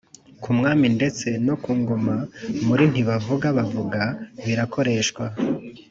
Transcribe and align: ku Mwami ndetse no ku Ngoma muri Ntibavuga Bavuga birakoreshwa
ku 0.41 0.49
Mwami 0.57 0.87
ndetse 0.97 1.27
no 1.45 1.55
ku 1.63 1.71
Ngoma 1.79 2.15
muri 2.67 2.83
Ntibavuga 2.91 3.47
Bavuga 3.57 4.01
birakoreshwa 4.45 5.25